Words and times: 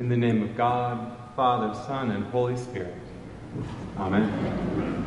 In 0.00 0.08
the 0.08 0.16
name 0.16 0.44
of 0.44 0.56
God, 0.56 1.10
Father, 1.34 1.74
Son, 1.86 2.12
and 2.12 2.24
Holy 2.26 2.56
Spirit. 2.56 2.94
Amen. 3.96 5.04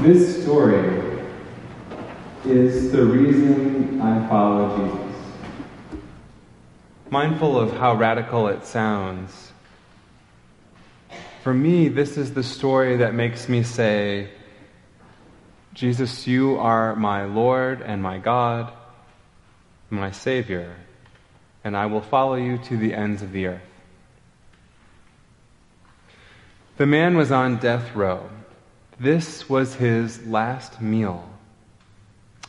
This 0.00 0.42
story 0.42 1.20
is 2.46 2.92
the 2.92 3.04
reason 3.04 4.00
I 4.00 4.26
follow 4.26 4.88
Jesus. 4.88 5.16
Mindful 7.10 7.60
of 7.60 7.76
how 7.76 7.94
radical 7.94 8.48
it 8.48 8.64
sounds, 8.64 9.52
for 11.42 11.52
me, 11.52 11.88
this 11.88 12.16
is 12.16 12.32
the 12.32 12.42
story 12.42 12.96
that 12.96 13.12
makes 13.12 13.50
me 13.50 13.62
say, 13.62 14.30
Jesus, 15.74 16.28
you 16.28 16.56
are 16.58 16.94
my 16.94 17.24
Lord 17.24 17.82
and 17.82 18.00
my 18.00 18.18
God, 18.18 18.72
my 19.90 20.12
Savior, 20.12 20.76
and 21.64 21.76
I 21.76 21.86
will 21.86 22.00
follow 22.00 22.36
you 22.36 22.58
to 22.58 22.76
the 22.76 22.94
ends 22.94 23.22
of 23.22 23.32
the 23.32 23.46
earth. 23.46 23.60
The 26.76 26.86
man 26.86 27.16
was 27.16 27.32
on 27.32 27.56
death 27.56 27.92
row. 27.96 28.30
This 29.00 29.48
was 29.48 29.74
his 29.74 30.24
last 30.24 30.80
meal. 30.80 31.28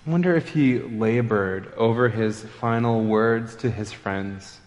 I 0.06 0.12
wonder 0.12 0.36
if 0.36 0.50
he 0.50 0.78
labored 0.78 1.74
over 1.74 2.10
his 2.10 2.44
final 2.44 3.04
words 3.04 3.56
to 3.58 3.72
his 3.72 3.92
friends. 3.92 4.60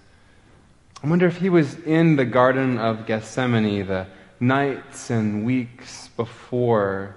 I 1.04 1.08
wonder 1.08 1.28
if 1.28 1.36
he 1.36 1.48
was 1.48 1.76
in 1.76 2.16
the 2.16 2.24
Garden 2.24 2.78
of 2.78 3.06
Gethsemane 3.06 3.86
the 3.86 4.08
nights 4.40 5.10
and 5.10 5.44
weeks 5.44 6.08
before 6.16 7.14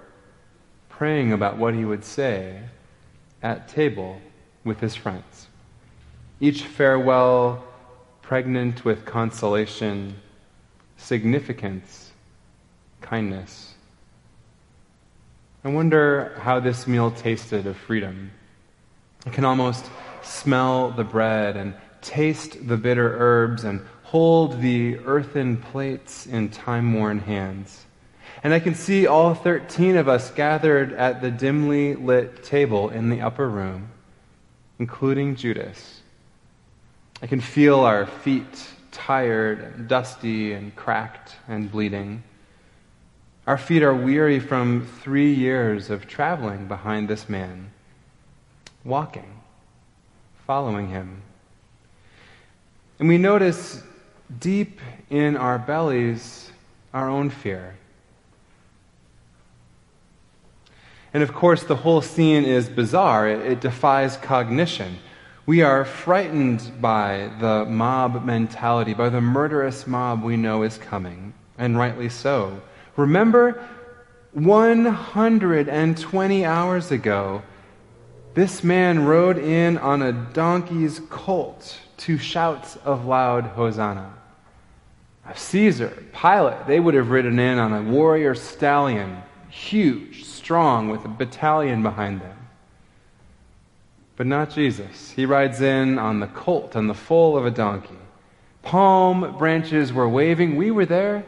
praying 1.01 1.33
about 1.33 1.57
what 1.57 1.73
he 1.73 1.83
would 1.83 2.05
say 2.05 2.61
at 3.41 3.67
table 3.67 4.21
with 4.63 4.79
his 4.79 4.95
friends. 4.95 5.47
Each 6.39 6.61
farewell 6.61 7.63
pregnant 8.21 8.85
with 8.85 9.03
consolation, 9.03 10.13
significance, 10.97 12.11
kindness. 13.01 13.73
I 15.63 15.69
wonder 15.69 16.39
how 16.39 16.59
this 16.59 16.85
meal 16.85 17.09
tasted 17.09 17.65
of 17.65 17.77
freedom. 17.77 18.29
I 19.25 19.31
can 19.31 19.43
almost 19.43 19.89
smell 20.21 20.91
the 20.91 21.03
bread 21.03 21.57
and 21.57 21.73
taste 22.01 22.67
the 22.67 22.77
bitter 22.77 23.17
herbs 23.17 23.63
and 23.63 23.83
hold 24.03 24.61
the 24.61 24.99
earthen 24.99 25.57
plates 25.57 26.27
in 26.27 26.49
time 26.49 26.93
worn 26.93 27.17
hands. 27.17 27.85
And 28.43 28.53
I 28.53 28.59
can 28.59 28.73
see 28.73 29.05
all 29.05 29.35
13 29.35 29.97
of 29.97 30.07
us 30.07 30.31
gathered 30.31 30.93
at 30.93 31.21
the 31.21 31.29
dimly 31.29 31.95
lit 31.95 32.43
table 32.43 32.89
in 32.89 33.09
the 33.09 33.21
upper 33.21 33.47
room, 33.47 33.89
including 34.79 35.35
Judas. 35.35 36.01
I 37.21 37.27
can 37.27 37.39
feel 37.39 37.81
our 37.81 38.07
feet 38.07 38.67
tired 38.91 39.59
and 39.59 39.87
dusty 39.87 40.53
and 40.53 40.75
cracked 40.75 41.35
and 41.47 41.71
bleeding. 41.71 42.23
Our 43.45 43.59
feet 43.59 43.83
are 43.83 43.93
weary 43.93 44.39
from 44.39 44.87
three 45.01 45.33
years 45.33 45.91
of 45.91 46.07
traveling 46.07 46.67
behind 46.67 47.07
this 47.07 47.29
man, 47.29 47.71
walking, 48.83 49.39
following 50.47 50.89
him. 50.89 51.21
And 52.97 53.07
we 53.07 53.19
notice 53.19 53.83
deep 54.39 54.79
in 55.11 55.37
our 55.37 55.59
bellies 55.59 56.51
our 56.91 57.07
own 57.07 57.29
fear 57.29 57.75
And 61.13 61.23
of 61.23 61.33
course, 61.33 61.63
the 61.63 61.75
whole 61.75 62.01
scene 62.01 62.45
is 62.45 62.69
bizarre, 62.69 63.27
it, 63.27 63.41
it, 63.41 63.59
defies 63.61 64.17
cognition. 64.17 64.97
We 65.45 65.61
are 65.61 65.83
frightened 65.83 66.71
by 66.79 67.31
the 67.39 67.65
mob 67.65 68.23
mentality, 68.25 68.93
by 68.93 69.09
the 69.09 69.21
murderous 69.21 69.87
mob 69.87 70.23
we 70.23 70.37
know 70.37 70.63
is 70.63 70.77
coming, 70.77 71.33
and 71.57 71.77
rightly 71.77 72.07
so. 72.09 72.61
Remember, 72.95 73.67
120 74.33 76.45
hours 76.45 76.91
ago, 76.91 77.41
this 78.33 78.63
man 78.63 79.05
rode 79.05 79.37
in 79.37 79.77
on 79.77 80.01
a 80.01 80.13
donkey's 80.13 81.01
colt 81.09 81.77
to 81.97 82.17
shouts 82.17 82.77
of 82.77 83.05
loud 83.05 83.43
hosanna. 83.43 84.13
Caesar, 85.35 85.89
Pilate, 86.13 86.65
they 86.65 86.79
would 86.79 86.93
have 86.93 87.09
ridden 87.09 87.39
in 87.39 87.59
on 87.59 87.73
a 87.73 87.81
warrior 87.81 88.33
stallion, 88.33 89.21
huge, 89.51 90.23
strong 90.23 90.89
with 90.89 91.05
a 91.05 91.09
battalion 91.09 91.83
behind 91.83 92.21
them. 92.21 92.37
But 94.15 94.27
not 94.27 94.51
Jesus. 94.51 95.11
He 95.11 95.25
rides 95.25 95.61
in 95.61 95.99
on 95.99 96.19
the 96.19 96.27
colt, 96.27 96.75
on 96.75 96.87
the 96.87 96.93
foal 96.93 97.37
of 97.37 97.45
a 97.45 97.51
donkey. 97.51 97.97
Palm 98.61 99.37
branches 99.37 99.91
were 99.91 100.07
waving. 100.07 100.55
We 100.55 100.71
were 100.71 100.85
there. 100.85 101.25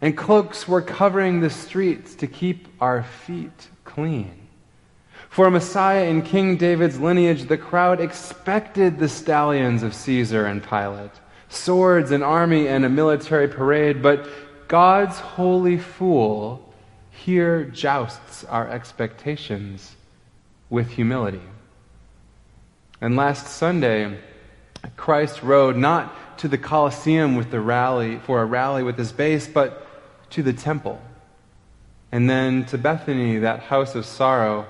And 0.00 0.16
cloaks 0.16 0.66
were 0.68 0.82
covering 0.82 1.40
the 1.40 1.50
streets 1.50 2.14
to 2.16 2.26
keep 2.26 2.68
our 2.80 3.02
feet 3.02 3.68
clean. 3.84 4.48
For 5.28 5.46
a 5.46 5.50
Messiah 5.50 6.04
in 6.04 6.22
King 6.22 6.56
David's 6.56 6.98
lineage, 6.98 7.44
the 7.44 7.58
crowd 7.58 8.00
expected 8.00 8.98
the 8.98 9.08
stallions 9.08 9.82
of 9.82 9.94
Caesar 9.94 10.46
and 10.46 10.62
Pilate, 10.62 11.10
swords, 11.48 12.10
an 12.10 12.22
army, 12.22 12.68
and 12.68 12.84
a 12.84 12.88
military 12.88 13.48
parade. 13.48 14.02
But 14.02 14.26
God's 14.68 15.18
holy 15.18 15.78
fool 15.78 16.65
here 17.16 17.64
jousts 17.64 18.44
our 18.44 18.68
expectations 18.68 19.96
with 20.70 20.90
humility. 20.90 21.42
And 23.00 23.16
last 23.16 23.46
Sunday, 23.46 24.18
Christ 24.96 25.42
rode 25.42 25.76
not 25.76 26.38
to 26.38 26.48
the 26.48 26.58
Colosseum 26.58 27.36
with 27.36 27.50
the 27.50 27.60
rally 27.60 28.18
for 28.18 28.42
a 28.42 28.44
rally 28.44 28.82
with 28.82 28.98
his 28.98 29.12
base, 29.12 29.46
but 29.46 29.86
to 30.30 30.42
the 30.42 30.52
temple. 30.52 31.00
And 32.12 32.28
then 32.28 32.64
to 32.66 32.78
Bethany, 32.78 33.38
that 33.38 33.60
house 33.60 33.94
of 33.94 34.06
sorrow. 34.06 34.66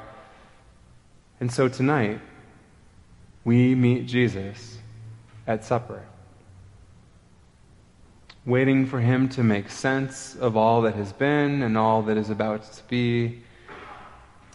And 1.41 1.53
so 1.53 1.69
tonight, 1.69 2.21
we 3.45 3.75
meet 3.75 4.07
Jesus 4.07 4.79
at 5.47 5.65
supper 5.65 6.03
waiting 8.47 8.87
for 8.87 9.01
him 9.01 9.29
to 9.29 9.43
make 9.43 9.69
sense 9.69 10.37
of 10.37 10.57
all 10.57 10.83
that 10.83 10.95
has 10.95 11.13
been 11.13 11.63
and 11.63 11.77
all 11.77 12.03
that 12.03 12.17
is 12.17 12.31
about 12.31 12.73
to 12.73 12.83
be. 12.85 13.43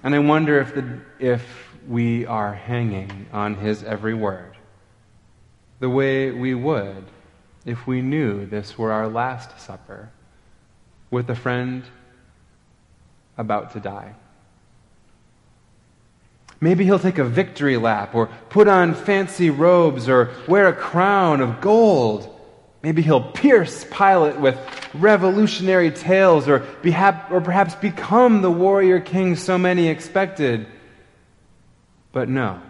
And 0.04 0.16
I 0.16 0.20
wonder 0.20 0.60
if, 0.60 0.74
the, 0.74 1.00
if 1.20 1.46
we 1.88 2.26
are 2.26 2.54
hanging 2.54 3.28
on 3.32 3.56
his 3.56 3.84
every 3.84 4.14
word 4.14 4.56
the 5.82 5.90
way 5.90 6.32
we 6.32 6.54
would 6.54 7.04
if 7.66 7.86
we 7.86 8.02
knew 8.02 8.46
this 8.46 8.78
were 8.78 8.92
our 8.92 9.08
last 9.08 9.60
supper 9.60 10.10
with 11.10 11.30
a 11.30 11.36
friend 11.36 11.84
about 13.38 13.74
to 13.74 13.80
die. 13.80 14.14
Maybe 16.60 16.86
he'll 16.86 17.00
take 17.00 17.18
a 17.18 17.26
victory 17.26 17.78
lap 17.78 18.14
or 18.14 18.28
put 18.50 18.68
on 18.68 18.94
fancy 18.94 19.50
robes 19.50 20.08
or 20.08 20.30
wear 20.48 20.68
a 20.68 20.74
crown 20.74 21.42
of 21.42 21.60
gold 21.60 22.30
Maybe 22.84 23.02
he'll 23.02 23.32
pierce 23.32 23.86
Pilate 23.86 24.40
with 24.40 24.58
revolutionary 24.94 25.92
tales 25.92 26.48
or, 26.48 26.66
or 26.84 27.42
perhaps 27.42 27.76
become 27.76 28.42
the 28.42 28.52
warrior 28.52 29.00
king 29.00 29.36
so 29.36 29.58
many 29.58 29.88
expected. 29.88 30.66
But 32.12 32.28
no. 32.28 32.62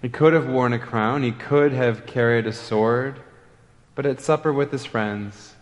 He 0.00 0.08
could 0.08 0.32
have 0.32 0.48
worn 0.48 0.72
a 0.72 0.78
crown, 0.78 1.22
he 1.22 1.32
could 1.32 1.72
have 1.72 2.06
carried 2.06 2.46
a 2.46 2.52
sword, 2.52 3.20
but 3.94 4.06
at 4.06 4.20
supper 4.20 4.52
with 4.52 4.72
his 4.72 4.86
friends, 4.86 5.54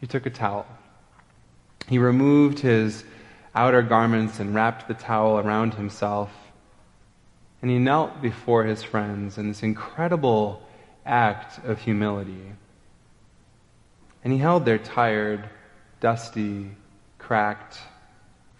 he 0.00 0.06
took 0.06 0.26
a 0.26 0.30
towel. 0.30 0.66
He 1.88 1.98
removed 1.98 2.58
his 2.58 3.04
outer 3.54 3.80
garments 3.80 4.40
and 4.40 4.54
wrapped 4.54 4.88
the 4.88 4.94
towel 4.94 5.38
around 5.38 5.74
himself. 5.74 6.30
And 7.62 7.70
he 7.70 7.78
knelt 7.78 8.20
before 8.20 8.64
his 8.64 8.82
friends 8.82 9.38
in 9.38 9.48
this 9.48 9.62
incredible 9.62 10.62
act 11.04 11.64
of 11.64 11.80
humility. 11.80 12.52
And 14.22 14.32
he 14.32 14.38
held 14.38 14.64
their 14.64 14.78
tired, 14.78 15.48
dusty, 16.00 16.70
cracked, 17.18 17.78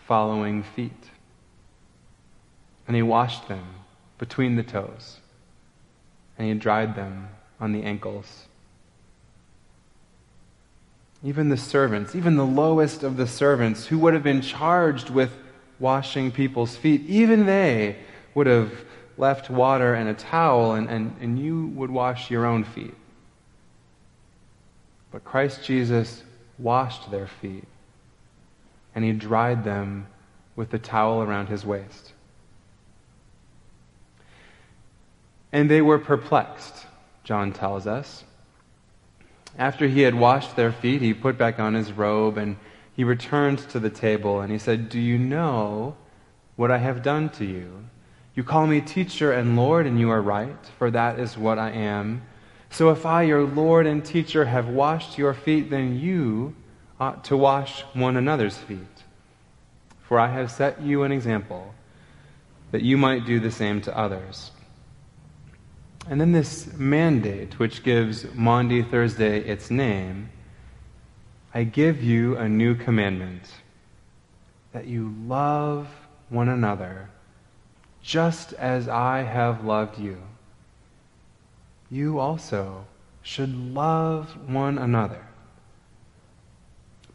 following 0.06 0.62
feet. 0.62 1.10
And 2.86 2.94
he 2.94 3.02
washed 3.02 3.48
them 3.48 3.64
between 4.18 4.56
the 4.56 4.62
toes. 4.62 5.18
And 6.38 6.48
he 6.48 6.54
dried 6.54 6.94
them 6.94 7.28
on 7.60 7.72
the 7.72 7.82
ankles. 7.82 8.44
Even 11.22 11.48
the 11.48 11.56
servants, 11.56 12.14
even 12.14 12.36
the 12.36 12.44
lowest 12.44 13.02
of 13.02 13.16
the 13.16 13.26
servants 13.26 13.86
who 13.86 13.98
would 13.98 14.12
have 14.12 14.22
been 14.22 14.42
charged 14.42 15.08
with 15.08 15.32
washing 15.78 16.30
people's 16.30 16.76
feet, 16.76 17.02
even 17.06 17.46
they 17.46 17.96
would 18.34 18.46
have 18.46 18.72
left 19.16 19.50
water 19.50 19.94
and 19.94 20.08
a 20.08 20.14
towel, 20.14 20.72
and, 20.72 20.88
and, 20.88 21.16
and 21.20 21.38
you 21.38 21.68
would 21.68 21.90
wash 21.90 22.30
your 22.30 22.46
own 22.46 22.64
feet. 22.64 22.94
But 25.10 25.24
Christ 25.24 25.64
Jesus 25.64 26.22
washed 26.58 27.10
their 27.10 27.26
feet, 27.26 27.64
and 28.94 29.04
he 29.04 29.12
dried 29.12 29.64
them 29.64 30.06
with 30.56 30.70
the 30.70 30.78
towel 30.78 31.22
around 31.22 31.48
his 31.48 31.64
waist. 31.64 32.12
And 35.52 35.70
they 35.70 35.80
were 35.80 35.98
perplexed, 35.98 36.86
John 37.22 37.52
tells 37.52 37.86
us. 37.86 38.24
After 39.56 39.86
he 39.86 40.00
had 40.00 40.14
washed 40.14 40.56
their 40.56 40.72
feet, 40.72 41.00
he 41.00 41.14
put 41.14 41.38
back 41.38 41.60
on 41.60 41.74
his 41.74 41.92
robe 41.92 42.38
and 42.38 42.56
he 42.96 43.04
returned 43.04 43.58
to 43.70 43.78
the 43.78 43.90
table 43.90 44.40
and 44.40 44.50
he 44.50 44.58
said, 44.58 44.88
Do 44.88 44.98
you 44.98 45.16
know 45.16 45.96
what 46.56 46.72
I 46.72 46.78
have 46.78 47.02
done 47.02 47.28
to 47.30 47.44
you? 47.44 47.84
You 48.34 48.42
call 48.42 48.66
me 48.66 48.80
teacher 48.80 49.32
and 49.32 49.56
Lord, 49.56 49.86
and 49.86 49.98
you 49.98 50.10
are 50.10 50.20
right, 50.20 50.66
for 50.78 50.90
that 50.90 51.18
is 51.18 51.38
what 51.38 51.58
I 51.58 51.70
am. 51.70 52.22
So 52.70 52.90
if 52.90 53.06
I, 53.06 53.22
your 53.22 53.44
Lord 53.44 53.86
and 53.86 54.04
teacher, 54.04 54.44
have 54.44 54.68
washed 54.68 55.16
your 55.16 55.34
feet, 55.34 55.70
then 55.70 55.98
you 55.98 56.56
ought 56.98 57.24
to 57.24 57.36
wash 57.36 57.82
one 57.92 58.16
another's 58.16 58.56
feet. 58.56 58.78
For 60.02 60.18
I 60.18 60.28
have 60.28 60.50
set 60.50 60.82
you 60.82 61.04
an 61.04 61.12
example, 61.12 61.74
that 62.72 62.82
you 62.82 62.96
might 62.96 63.24
do 63.24 63.38
the 63.38 63.50
same 63.50 63.80
to 63.82 63.96
others. 63.96 64.50
And 66.08 66.20
then 66.20 66.32
this 66.32 66.76
mandate, 66.76 67.58
which 67.58 67.82
gives 67.82 68.26
Maundy 68.34 68.82
Thursday 68.82 69.40
its 69.40 69.70
name 69.70 70.30
I 71.56 71.62
give 71.62 72.02
you 72.02 72.36
a 72.36 72.48
new 72.48 72.74
commandment 72.74 73.48
that 74.72 74.86
you 74.88 75.14
love 75.24 75.86
one 76.28 76.48
another 76.48 77.08
just 78.04 78.52
as 78.52 78.86
I 78.86 79.22
have 79.22 79.64
loved 79.64 79.98
you. 79.98 80.18
You 81.90 82.18
also 82.18 82.84
should 83.22 83.54
love 83.72 84.48
one 84.48 84.76
another. 84.76 85.26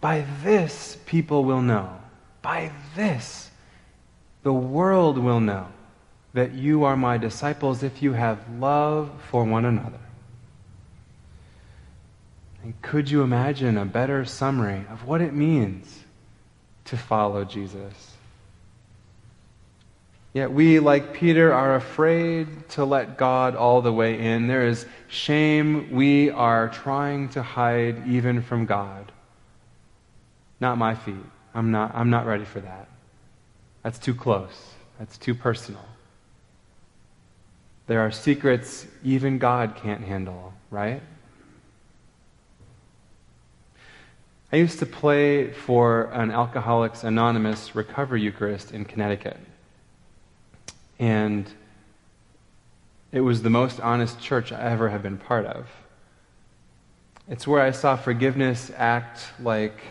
By 0.02 0.26
this, 0.44 0.98
people 1.06 1.46
will 1.46 1.62
know. 1.62 1.96
By 2.42 2.72
this, 2.96 3.52
the 4.42 4.54
world 4.54 5.20
will 5.20 5.40
know 5.40 5.68
that 6.34 6.54
you 6.54 6.84
are 6.84 6.98
my 6.98 7.18
disciples 7.18 7.84
if 7.84 8.02
you 8.02 8.14
have 8.14 8.40
love 8.58 9.12
for 9.30 9.44
one 9.44 9.66
another. 9.66 10.00
And 12.64 12.82
could 12.82 13.12
you 13.12 13.22
imagine 13.22 13.78
a 13.78 13.86
better 13.86 14.26
summary 14.26 14.86
of 14.90 15.06
what 15.06 15.22
it 15.22 15.34
means 15.34 16.04
to 16.86 16.98
follow 16.98 17.46
Jesus? 17.46 18.16
Yet 20.40 20.54
we, 20.54 20.80
like 20.80 21.14
Peter, 21.14 21.54
are 21.54 21.76
afraid 21.76 22.70
to 22.70 22.86
let 22.86 23.18
God 23.18 23.58
all 23.58 23.82
the 23.82 23.92
way 23.92 24.18
in. 24.18 24.48
There 24.48 24.66
is 24.66 24.86
shame 25.10 25.92
we 25.92 26.30
are 26.30 26.70
trying 26.70 27.28
to 27.32 27.44
hide 27.44 28.08
even 28.08 28.42
from 28.42 28.66
God. 28.66 29.12
Not 30.62 30.78
my 30.78 30.96
feet. 30.96 31.26
I'm 31.54 31.72
not, 31.72 31.94
I'm 31.94 32.10
not 32.10 32.26
ready 32.26 32.46
for 32.46 32.62
that. 32.62 32.88
That's 33.84 34.00
too 34.00 34.16
close. 34.16 34.76
That's 34.98 35.18
too 35.18 35.36
personal. 35.36 35.84
There 37.88 38.00
are 38.00 38.10
secrets 38.10 38.88
even 39.04 39.40
God 39.40 39.76
can't 39.76 40.06
handle, 40.06 40.54
right? 40.72 41.02
I 44.54 44.56
used 44.56 44.80
to 44.80 44.86
play 44.86 45.52
for 45.52 46.04
an 46.14 46.32
Alcoholics 46.32 47.04
Anonymous 47.04 47.76
Recovery 47.76 48.22
Eucharist 48.22 48.72
in 48.72 48.86
Connecticut. 48.86 49.38
And 51.00 51.50
it 53.12 53.22
was 53.22 53.42
the 53.42 53.50
most 53.50 53.80
honest 53.80 54.20
church 54.20 54.52
I 54.52 54.62
ever 54.62 54.90
have 54.90 55.02
been 55.02 55.18
part 55.18 55.46
of. 55.46 55.68
It's 57.30 57.48
where 57.48 57.62
I 57.62 57.72
saw 57.72 57.96
forgiveness 57.96 58.72
act 58.76 59.22
like 59.40 59.82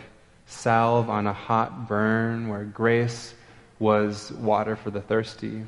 salve 0.45 1.09
on 1.09 1.27
a 1.27 1.33
hot 1.33 1.87
burn, 1.87 2.47
where 2.47 2.63
grace 2.63 3.33
was 3.79 4.31
water 4.33 4.75
for 4.75 4.91
the 4.91 5.01
thirsty. 5.01 5.63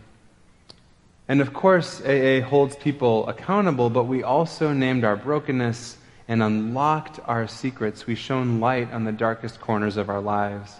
And 1.27 1.39
of 1.39 1.53
course, 1.53 2.01
AA 2.01 2.41
holds 2.41 2.75
people 2.75 3.27
accountable, 3.27 3.89
but 3.89 4.03
we 4.03 4.21
also 4.21 4.73
named 4.73 5.03
our 5.03 5.15
brokenness 5.15 5.97
and 6.27 6.43
unlocked 6.43 7.19
our 7.25 7.47
secrets. 7.47 8.05
We 8.05 8.15
shone 8.15 8.59
light 8.59 8.91
on 8.91 9.05
the 9.05 9.11
darkest 9.11 9.61
corners 9.61 9.97
of 9.97 10.09
our 10.09 10.21
lives. 10.21 10.73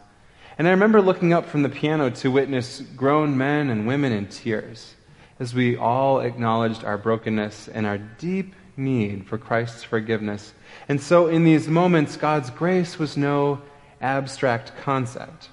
And 0.61 0.67
I 0.67 0.71
remember 0.73 1.01
looking 1.01 1.33
up 1.33 1.47
from 1.47 1.63
the 1.63 1.69
piano 1.69 2.11
to 2.11 2.29
witness 2.29 2.81
grown 2.95 3.35
men 3.35 3.71
and 3.71 3.87
women 3.87 4.11
in 4.11 4.27
tears 4.27 4.93
as 5.39 5.55
we 5.55 5.75
all 5.75 6.19
acknowledged 6.19 6.83
our 6.83 6.99
brokenness 6.99 7.67
and 7.67 7.87
our 7.87 7.97
deep 7.97 8.53
need 8.77 9.25
for 9.25 9.39
Christ's 9.39 9.83
forgiveness. 9.83 10.53
And 10.87 11.01
so, 11.01 11.25
in 11.25 11.45
these 11.45 11.67
moments, 11.67 12.15
God's 12.15 12.51
grace 12.51 12.99
was 12.99 13.17
no 13.17 13.59
abstract 14.01 14.77
concept. 14.77 15.49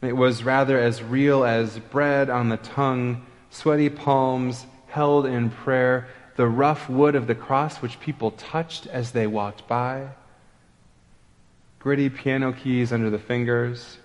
It 0.00 0.16
was 0.16 0.42
rather 0.42 0.78
as 0.78 1.02
real 1.02 1.44
as 1.44 1.78
bread 1.78 2.30
on 2.30 2.48
the 2.48 2.56
tongue, 2.56 3.26
sweaty 3.50 3.90
palms 3.90 4.64
held 4.86 5.26
in 5.26 5.50
prayer, 5.50 6.08
the 6.36 6.48
rough 6.48 6.88
wood 6.88 7.14
of 7.14 7.26
the 7.26 7.34
cross 7.34 7.82
which 7.82 8.00
people 8.00 8.30
touched 8.30 8.86
as 8.86 9.10
they 9.10 9.26
walked 9.26 9.68
by, 9.68 10.08
gritty 11.78 12.08
piano 12.08 12.54
keys 12.54 12.90
under 12.90 13.10
the 13.10 13.18
fingers, 13.18 13.98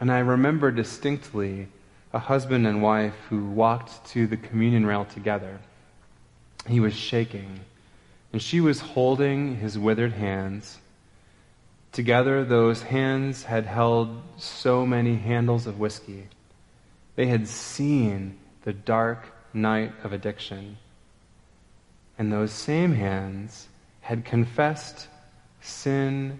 and 0.00 0.12
I 0.12 0.18
remember 0.18 0.70
distinctly 0.70 1.68
a 2.12 2.18
husband 2.18 2.66
and 2.66 2.82
wife 2.82 3.14
who 3.28 3.44
walked 3.44 4.06
to 4.08 4.26
the 4.26 4.36
communion 4.36 4.86
rail 4.86 5.04
together. 5.04 5.58
He 6.66 6.80
was 6.80 6.94
shaking, 6.94 7.60
and 8.32 8.40
she 8.42 8.60
was 8.60 8.80
holding 8.80 9.56
his 9.56 9.78
withered 9.78 10.12
hands. 10.12 10.78
Together, 11.92 12.44
those 12.44 12.82
hands 12.82 13.44
had 13.44 13.66
held 13.66 14.20
so 14.38 14.84
many 14.84 15.16
handles 15.16 15.66
of 15.66 15.78
whiskey. 15.78 16.28
They 17.14 17.26
had 17.26 17.48
seen 17.48 18.38
the 18.62 18.72
dark 18.72 19.32
night 19.54 19.92
of 20.04 20.12
addiction. 20.12 20.76
And 22.18 22.32
those 22.32 22.52
same 22.52 22.94
hands 22.94 23.68
had 24.00 24.24
confessed 24.24 25.08
sin, 25.60 26.38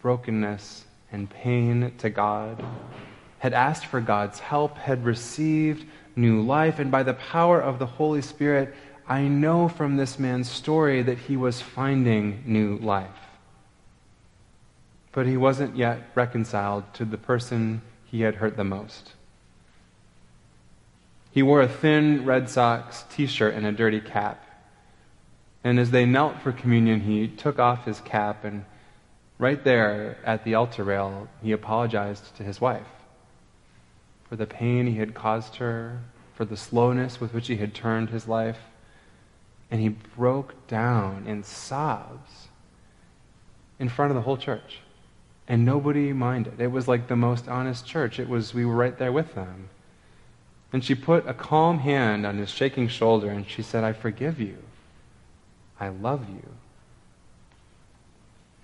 brokenness, 0.00 0.84
and 1.12 1.28
pain 1.28 1.92
to 1.98 2.10
God, 2.10 2.64
had 3.38 3.52
asked 3.52 3.86
for 3.86 4.00
God's 4.00 4.40
help, 4.40 4.78
had 4.78 5.04
received 5.04 5.86
new 6.16 6.42
life, 6.42 6.78
and 6.78 6.90
by 6.90 7.02
the 7.02 7.14
power 7.14 7.60
of 7.60 7.78
the 7.78 7.86
Holy 7.86 8.22
Spirit, 8.22 8.74
I 9.06 9.22
know 9.22 9.68
from 9.68 9.96
this 9.96 10.18
man's 10.18 10.50
story 10.50 11.02
that 11.02 11.18
he 11.18 11.36
was 11.36 11.60
finding 11.60 12.42
new 12.46 12.78
life. 12.78 13.10
But 15.12 15.26
he 15.26 15.36
wasn't 15.36 15.76
yet 15.76 16.10
reconciled 16.14 16.84
to 16.94 17.04
the 17.04 17.18
person 17.18 17.82
he 18.04 18.22
had 18.22 18.36
hurt 18.36 18.56
the 18.56 18.64
most. 18.64 19.12
He 21.32 21.42
wore 21.42 21.62
a 21.62 21.68
thin 21.68 22.24
Red 22.24 22.48
Sox 22.48 23.04
t 23.10 23.26
shirt 23.26 23.54
and 23.54 23.66
a 23.66 23.72
dirty 23.72 24.00
cap. 24.00 24.44
And 25.64 25.78
as 25.78 25.90
they 25.90 26.04
knelt 26.04 26.40
for 26.40 26.52
communion, 26.52 27.00
he 27.00 27.28
took 27.28 27.58
off 27.58 27.84
his 27.84 28.00
cap 28.00 28.44
and 28.44 28.64
Right 29.42 29.64
there 29.64 30.18
at 30.24 30.44
the 30.44 30.54
altar 30.54 30.84
rail, 30.84 31.26
he 31.42 31.50
apologized 31.50 32.36
to 32.36 32.44
his 32.44 32.60
wife 32.60 32.86
for 34.28 34.36
the 34.36 34.46
pain 34.46 34.86
he 34.86 34.98
had 34.98 35.14
caused 35.14 35.56
her, 35.56 35.98
for 36.36 36.44
the 36.44 36.56
slowness 36.56 37.20
with 37.20 37.34
which 37.34 37.48
he 37.48 37.56
had 37.56 37.74
turned 37.74 38.10
his 38.10 38.28
life. 38.28 38.60
And 39.68 39.80
he 39.80 39.88
broke 39.88 40.68
down 40.68 41.24
in 41.26 41.42
sobs 41.42 42.50
in 43.80 43.88
front 43.88 44.12
of 44.12 44.14
the 44.14 44.22
whole 44.22 44.36
church. 44.36 44.78
And 45.48 45.64
nobody 45.64 46.12
minded. 46.12 46.60
It 46.60 46.70
was 46.70 46.86
like 46.86 47.08
the 47.08 47.16
most 47.16 47.48
honest 47.48 47.84
church. 47.84 48.20
It 48.20 48.28
was, 48.28 48.54
we 48.54 48.64
were 48.64 48.76
right 48.76 48.96
there 48.96 49.10
with 49.10 49.34
them. 49.34 49.70
And 50.72 50.84
she 50.84 50.94
put 50.94 51.26
a 51.26 51.34
calm 51.34 51.80
hand 51.80 52.24
on 52.24 52.38
his 52.38 52.48
shaking 52.48 52.86
shoulder 52.86 53.28
and 53.28 53.48
she 53.48 53.62
said, 53.62 53.82
I 53.82 53.92
forgive 53.92 54.38
you. 54.38 54.58
I 55.80 55.88
love 55.88 56.28
you. 56.30 56.48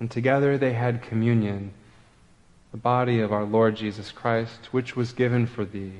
And 0.00 0.10
together 0.10 0.56
they 0.56 0.74
had 0.74 1.02
communion, 1.02 1.72
the 2.70 2.76
body 2.76 3.20
of 3.20 3.32
our 3.32 3.44
Lord 3.44 3.76
Jesus 3.76 4.12
Christ, 4.12 4.72
which 4.72 4.94
was 4.94 5.12
given 5.12 5.46
for 5.46 5.64
thee. 5.64 5.92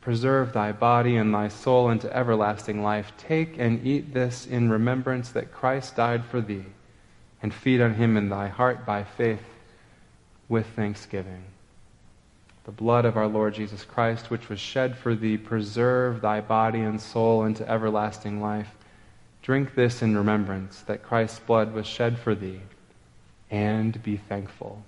Preserve 0.00 0.52
thy 0.52 0.72
body 0.72 1.16
and 1.16 1.34
thy 1.34 1.48
soul 1.48 1.90
into 1.90 2.14
everlasting 2.16 2.82
life. 2.82 3.12
Take 3.18 3.58
and 3.58 3.84
eat 3.86 4.14
this 4.14 4.46
in 4.46 4.70
remembrance 4.70 5.30
that 5.30 5.52
Christ 5.52 5.96
died 5.96 6.24
for 6.24 6.40
thee, 6.40 6.64
and 7.42 7.52
feed 7.52 7.80
on 7.80 7.94
him 7.94 8.16
in 8.16 8.28
thy 8.28 8.48
heart 8.48 8.86
by 8.86 9.04
faith 9.04 9.42
with 10.48 10.66
thanksgiving. 10.68 11.42
The 12.64 12.72
blood 12.72 13.04
of 13.04 13.16
our 13.16 13.26
Lord 13.26 13.54
Jesus 13.54 13.84
Christ, 13.84 14.30
which 14.30 14.48
was 14.48 14.60
shed 14.60 14.96
for 14.96 15.14
thee, 15.14 15.36
preserve 15.36 16.20
thy 16.20 16.40
body 16.40 16.80
and 16.80 17.00
soul 17.00 17.44
into 17.44 17.68
everlasting 17.68 18.40
life. 18.40 18.70
Drink 19.42 19.74
this 19.74 20.02
in 20.02 20.16
remembrance 20.16 20.80
that 20.82 21.02
Christ's 21.02 21.40
blood 21.40 21.74
was 21.74 21.86
shed 21.86 22.18
for 22.18 22.34
thee 22.34 22.60
and 23.50 24.02
be 24.02 24.16
thankful. 24.16 24.82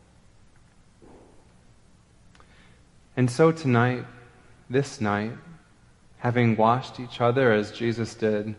And 3.17 3.31
so 3.31 3.51
tonight, 3.51 4.05
this 4.71 5.01
night, 5.01 5.33
having 6.19 6.57
washed 6.57 7.01
each 7.01 7.21
other 7.21 7.53
as 7.53 7.73
Jesus 7.73 8.15
did, 8.15 8.55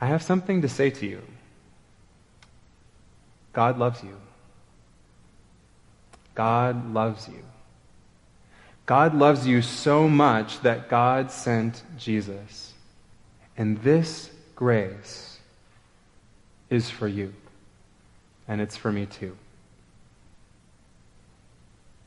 I 0.00 0.06
have 0.06 0.22
something 0.22 0.62
to 0.62 0.68
say 0.68 0.90
to 0.90 1.06
you. 1.06 1.22
God 3.52 3.78
loves 3.78 4.02
you. 4.02 4.16
God 6.34 6.92
loves 6.92 7.28
you. 7.28 7.42
God 8.84 9.14
loves 9.14 9.46
you 9.46 9.62
so 9.62 10.08
much 10.08 10.60
that 10.60 10.88
God 10.88 11.30
sent 11.30 11.82
Jesus. 11.98 12.74
And 13.56 13.78
this 13.82 14.30
grace 14.54 15.40
is 16.70 16.90
for 16.90 17.08
you. 17.08 17.32
And 18.48 18.60
it's 18.60 18.76
for 18.76 18.92
me 18.92 19.06
too. 19.06 19.36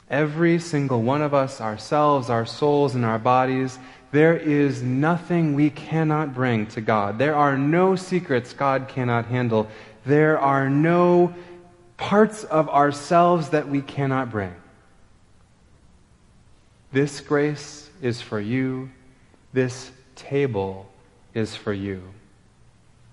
Every 0.10 0.58
single 0.60 1.02
one 1.02 1.22
of 1.22 1.34
us, 1.34 1.62
ourselves, 1.62 2.30
our 2.30 2.46
souls, 2.46 2.96
and 2.96 3.06
our 3.06 3.20
bodies, 3.20 3.78
there 4.12 4.36
is 4.36 4.82
nothing 4.82 5.54
we 5.54 5.70
cannot 5.70 6.34
bring 6.34 6.66
to 6.68 6.82
God. 6.82 7.20
There 7.20 7.36
are 7.36 7.58
no 7.58 7.96
secrets 7.96 8.54
God 8.54 8.88
cannot 8.88 9.26
handle. 9.26 9.68
There 10.06 10.40
are 10.40 10.70
no 10.70 11.36
parts 11.98 12.44
of 12.44 12.70
ourselves 12.70 13.50
that 13.50 13.68
we 13.68 13.82
cannot 13.82 14.32
bring. 14.32 14.56
This 16.92 17.22
grace 17.22 17.88
is 18.02 18.20
for 18.20 18.40
you. 18.40 18.90
This 19.54 19.92
table 20.16 20.90
is 21.36 21.56
for 21.56 21.74
you. 21.74 22.02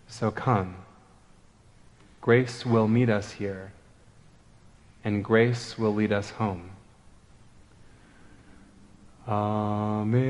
So 0.09 0.30
come. 0.30 0.76
Grace 2.26 2.66
will 2.66 2.88
meet 2.88 3.09
us 3.09 3.30
here, 3.30 3.71
and 5.04 5.23
grace 5.25 5.78
will 5.78 5.95
lead 5.95 6.11
us 6.11 6.30
home. 6.30 6.71
Amazing 9.28 10.26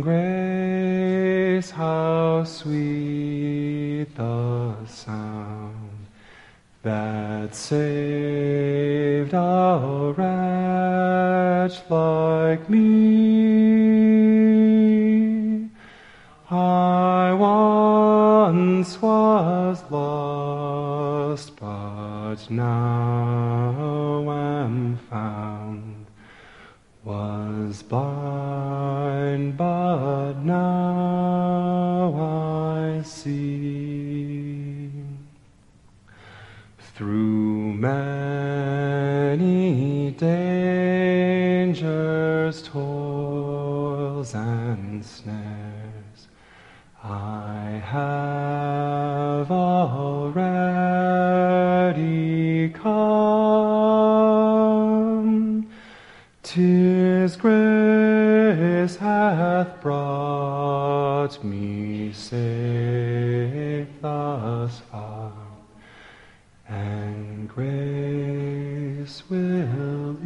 grace, 0.00 1.70
how 1.72 2.42
sweet 2.44 4.06
the 4.16 4.86
sound 4.86 6.06
that 6.82 7.54
saved 7.54 9.34
a 9.34 10.14
wretch 10.16 11.82
like 11.90 12.70
me. 12.70 13.49
Once 18.52 19.00
was 19.00 19.78
lost, 19.90 21.54
but 21.60 22.50
now 22.50 24.24
am 24.28 24.96
found 25.08 26.06
was 27.04 27.84
blind, 27.84 29.56
but 29.56 30.32
now 30.42 32.12
I 32.98 33.02
see. 33.02 34.90
Through 36.96 37.74
many 37.74 39.30
dangers, 40.18 41.82
toils, 42.62 44.34
and 44.34 45.04
snares, 45.04 46.26
I 47.04 47.80
have 47.84 48.19
grace 58.80 58.96
hath 58.96 59.78
brought 59.82 61.44
me 61.44 62.10
safe 62.14 63.86
thus 64.00 64.80
far, 64.90 65.32
and 66.66 67.46
grace 67.46 69.22
will 69.28 70.16